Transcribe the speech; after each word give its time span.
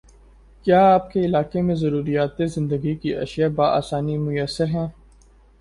کیا 0.65 0.79
آپ 0.93 1.11
کے 1.11 1.19
علاقے 1.19 1.61
میں 1.61 1.75
ضروریاتِ 1.75 2.45
زندگی 2.45 2.95
کی 2.95 3.15
اشیاء 3.15 3.49
باآسانی 3.49 4.17
میسر 4.17 4.65
ہیں؟ 4.65 4.87